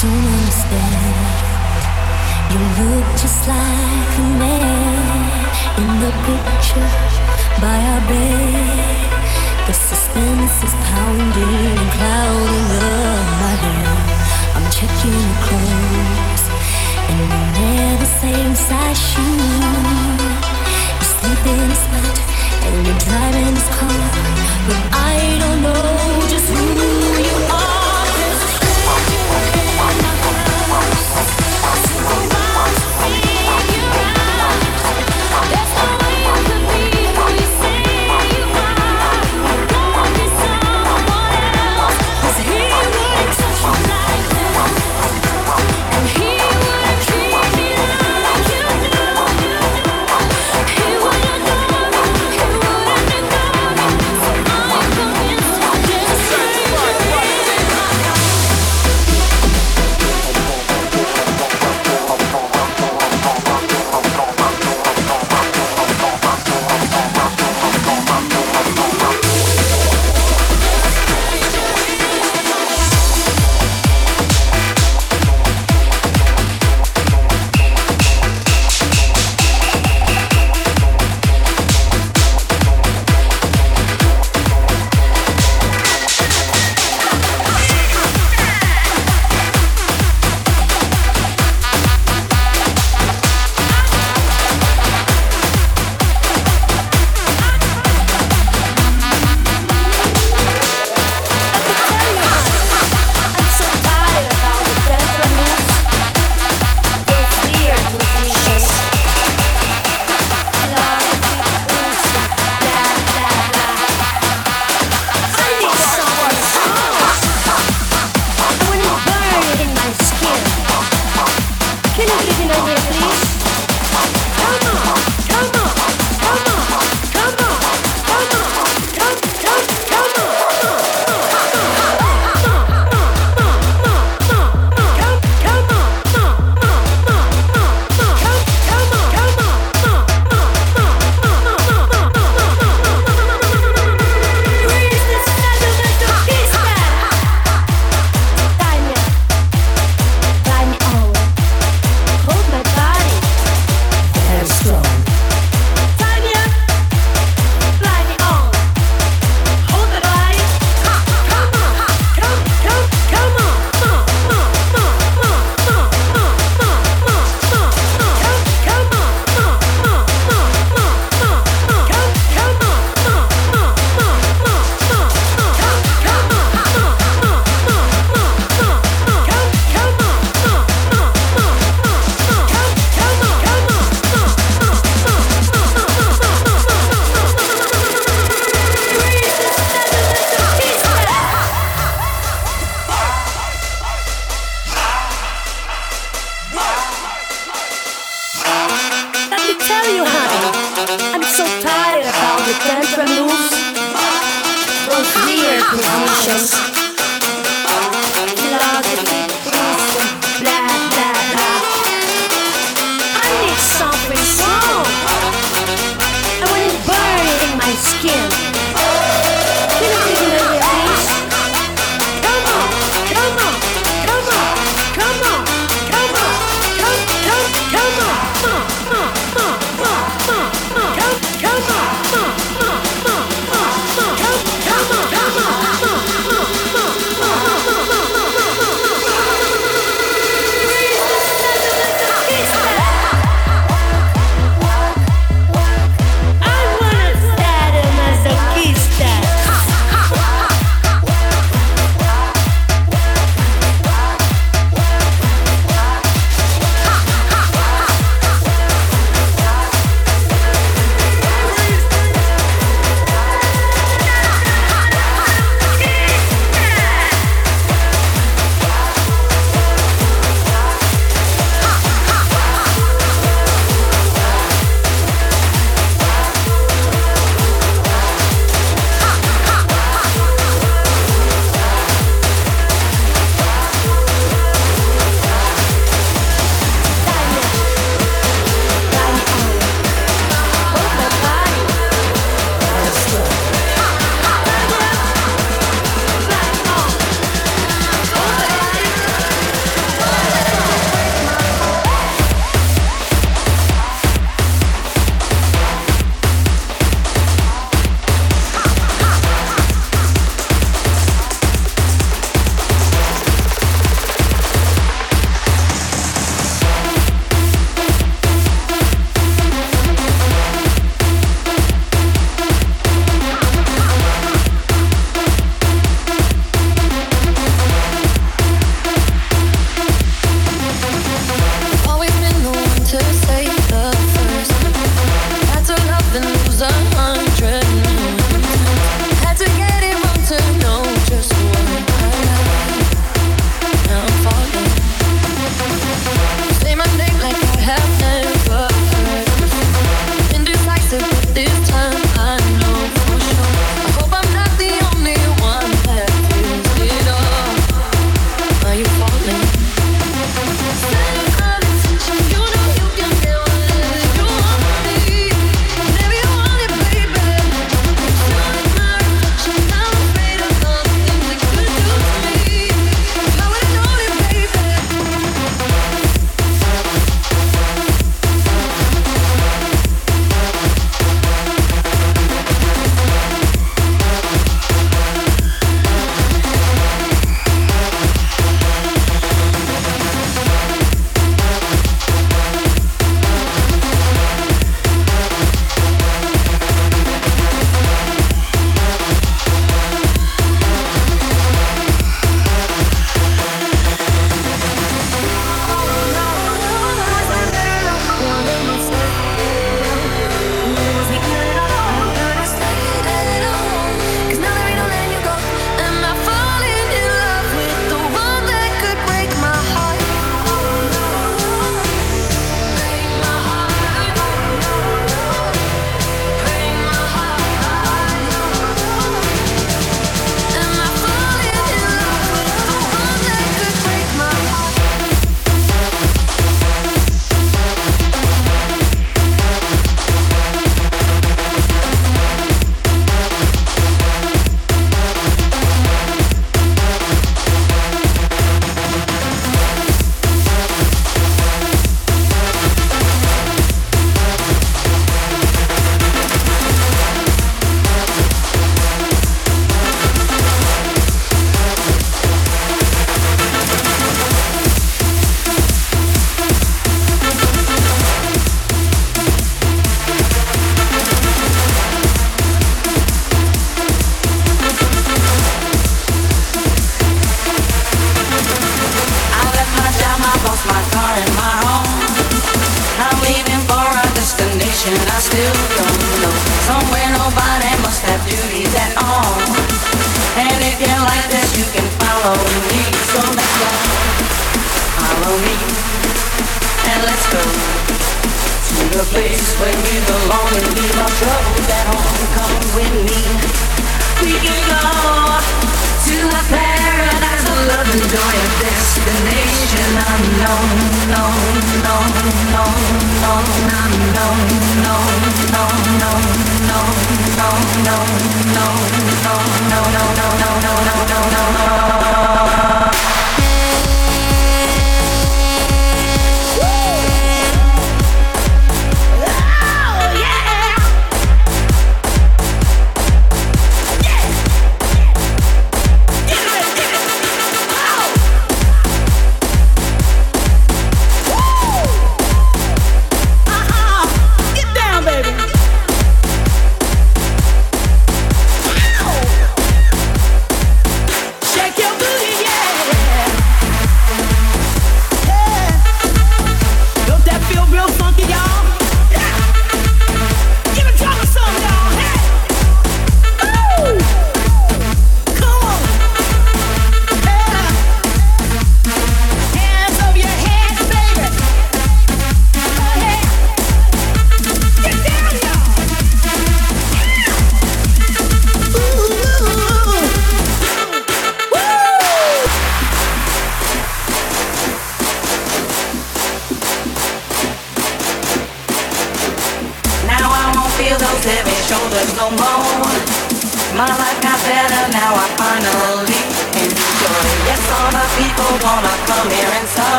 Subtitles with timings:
[0.00, 1.26] don't understand.
[2.52, 5.26] You look just like a man
[5.82, 6.90] in the picture
[7.60, 9.10] by our bed.
[9.66, 13.98] The suspense is pounding and clouding up my head.
[14.54, 16.44] I'm checking your clothes,
[17.10, 20.32] and you wear the same size shoes.
[20.98, 22.16] You sleep in a spot,
[22.66, 24.02] and you're driving this car,
[24.66, 26.64] but I don't know just who
[27.18, 27.47] you are.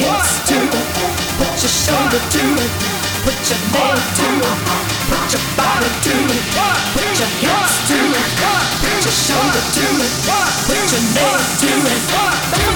[0.00, 0.56] hips to
[1.36, 2.72] Put your shoulder to it.
[3.24, 4.58] Put your nail to it.
[5.08, 6.42] Put your body to it.
[6.96, 8.28] Put your hips to it.
[8.80, 10.12] Put your shoulder to it.
[10.68, 12.69] Put your nail to it.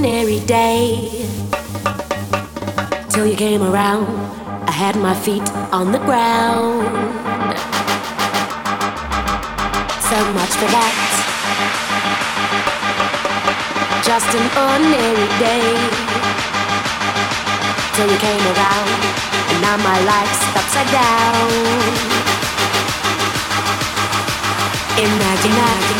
[0.00, 1.10] Ordinary day.
[3.10, 4.06] Till you came around,
[4.66, 6.88] I had my feet on the ground.
[10.08, 10.94] So much for that.
[14.02, 15.68] Just an ordinary day.
[17.92, 18.88] Till you came around,
[19.50, 21.50] and now my life's upside down.
[24.96, 25.99] Imagine.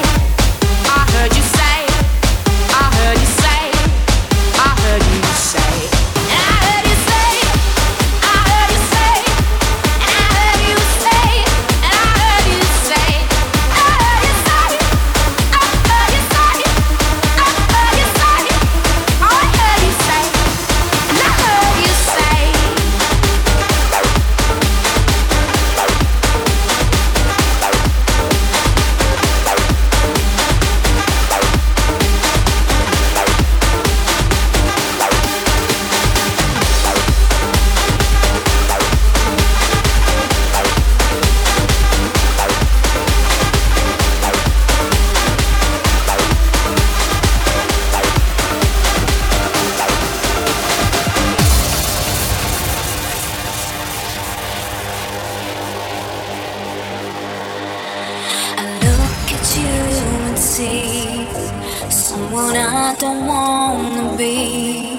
[62.73, 64.97] I don't wanna be.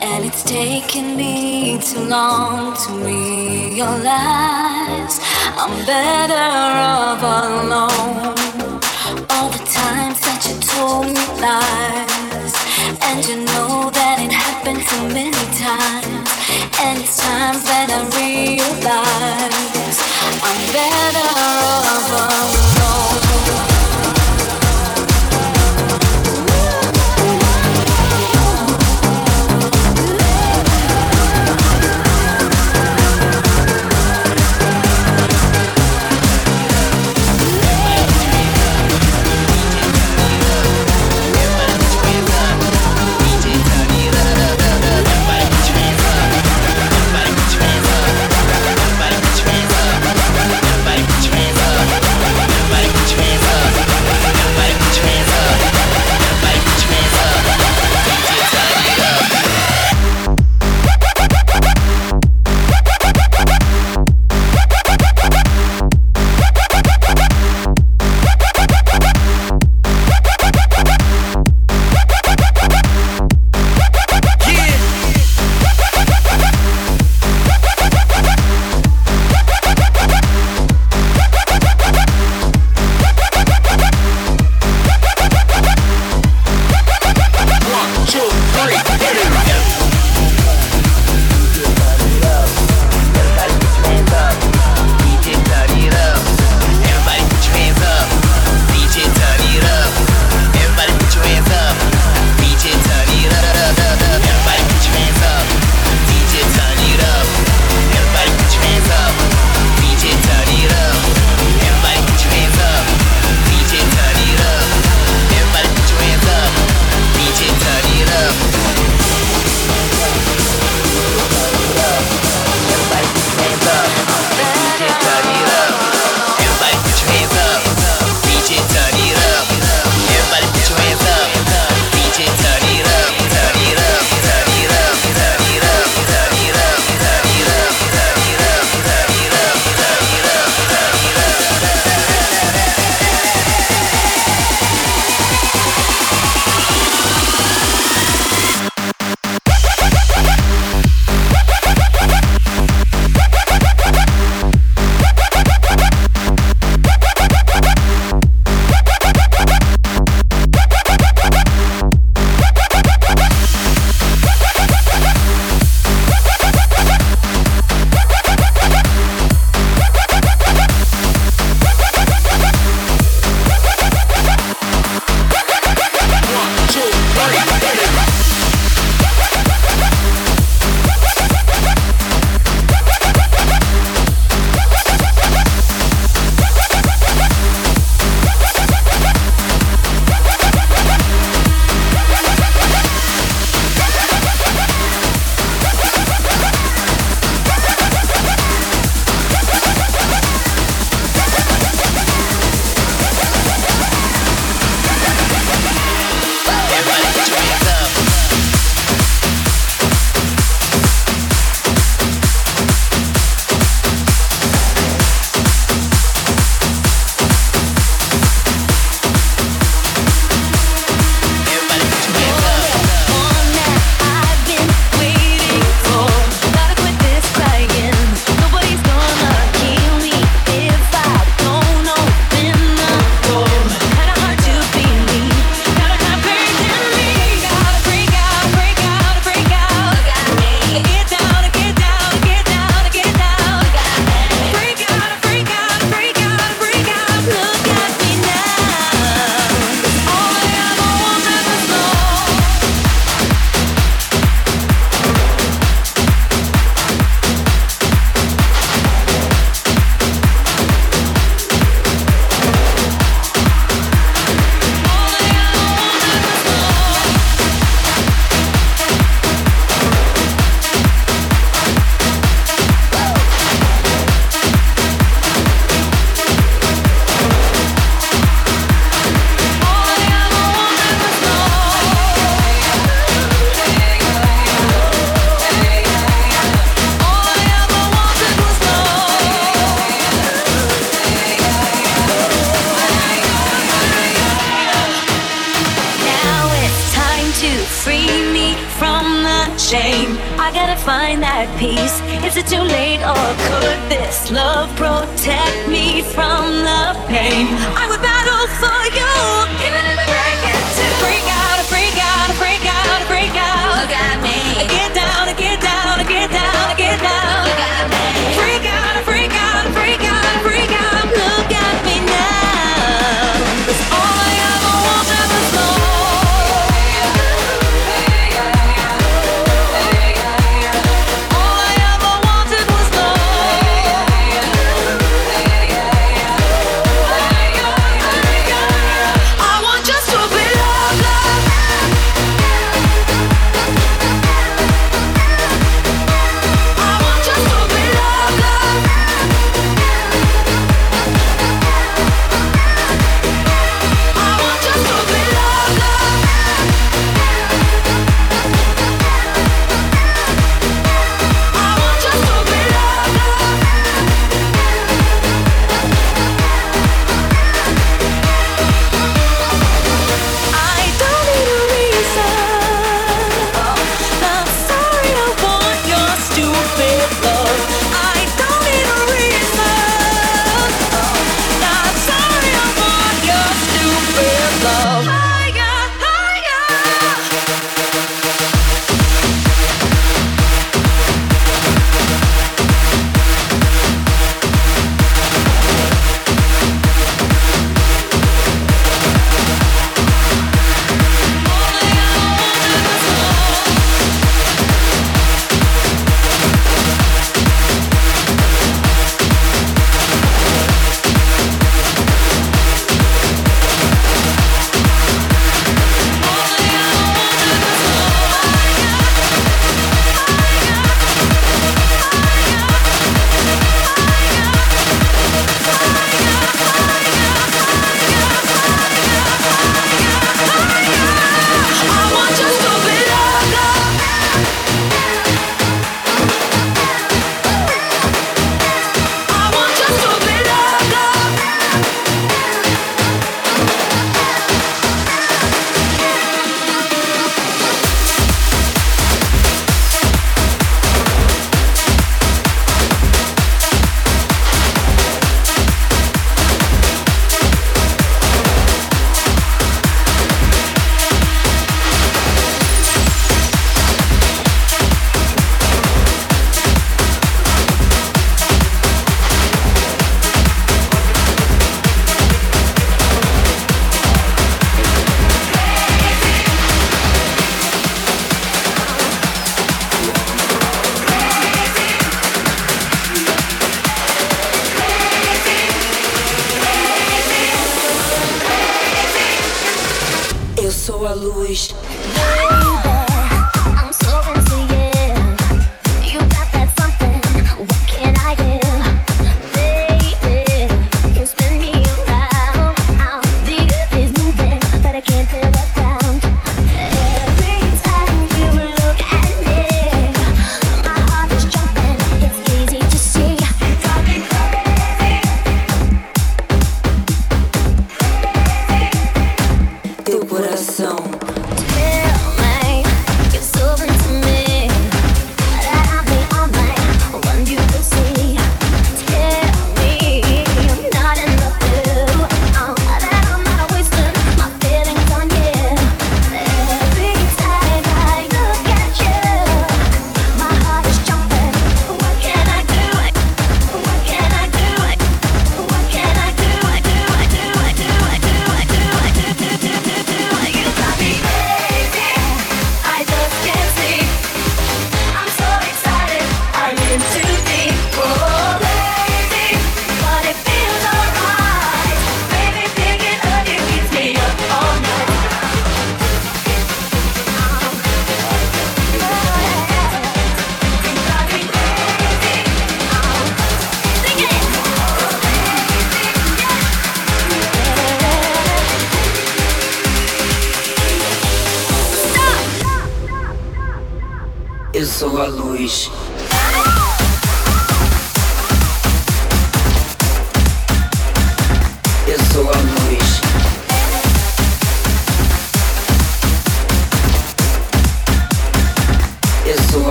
[0.00, 4.14] And it's taken me too long to realize
[5.58, 8.80] I'm better off alone.
[9.28, 12.54] All the times that you told me lies,
[13.02, 16.30] and you know that it happened so many times.
[16.78, 19.98] And it's times that I realize
[20.46, 22.53] I'm better off alone.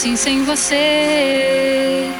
[0.00, 2.10] Assim sem você.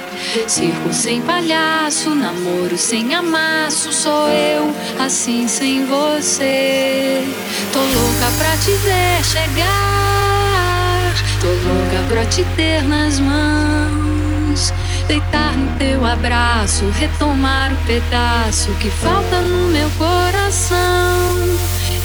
[0.47, 7.27] Circo sem palhaço, namoro sem amasso, sou eu assim sem você.
[7.73, 14.74] Tô louca pra te ver chegar, tô louca pra te ter nas mãos.
[15.09, 20.78] Deitar no teu abraço, retomar o pedaço que falta no meu coração.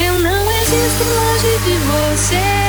[0.00, 2.65] Eu não existo longe de você.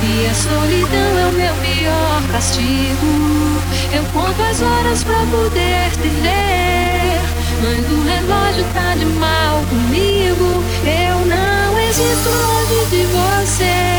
[0.00, 3.60] E a solidão é o meu pior castigo.
[3.92, 7.20] Eu conto as horas pra poder te ver.
[7.60, 10.62] Mas o relógio tá de mal comigo.
[10.84, 13.98] Eu não existo longe de você.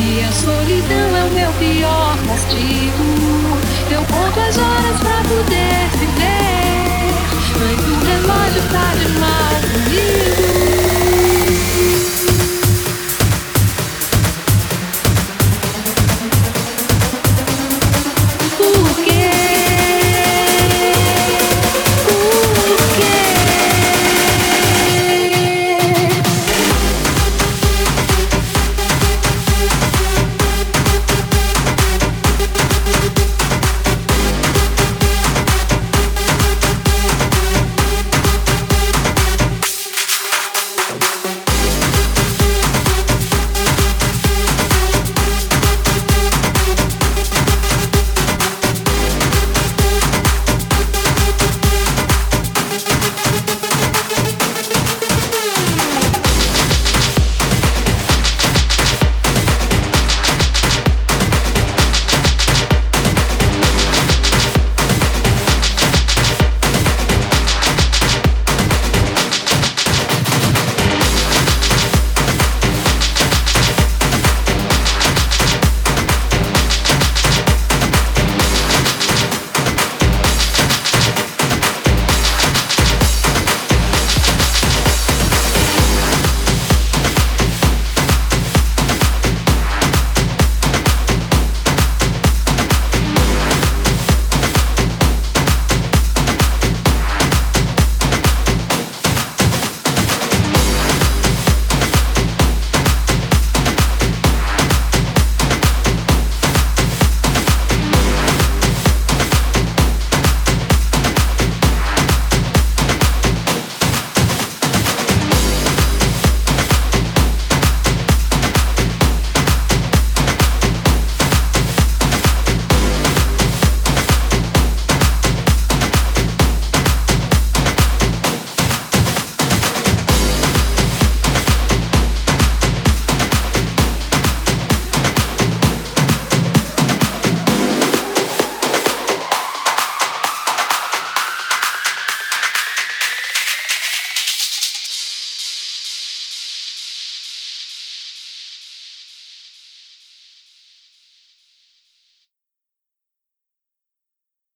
[0.00, 3.58] E a solidão é o meu pior castigo.
[3.90, 7.10] Eu conto as horas pra poder te ver.
[7.60, 9.40] Mas o relógio tá de mal